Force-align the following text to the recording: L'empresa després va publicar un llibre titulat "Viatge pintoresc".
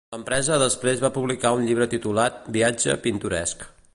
L'empresa 0.13 0.55
després 0.63 1.03
va 1.03 1.11
publicar 1.17 1.51
un 1.59 1.61
llibre 1.69 1.89
titulat 1.93 2.41
"Viatge 2.57 2.99
pintoresc". 3.07 3.69